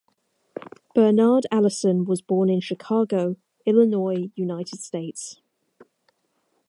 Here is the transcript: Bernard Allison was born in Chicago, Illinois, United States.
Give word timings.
Bernard 0.95 1.45
Allison 1.51 2.05
was 2.05 2.23
born 2.23 2.49
in 2.49 2.59
Chicago, 2.59 3.35
Illinois, 3.67 4.31
United 4.35 4.79
States. 4.79 5.39